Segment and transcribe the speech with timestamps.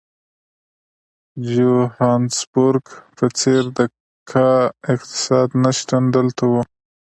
[1.41, 2.85] د جوهانسبورګ
[3.17, 3.79] په څېر د
[4.31, 4.49] کا
[4.93, 6.61] اقتصاد نه شتون دلته وو.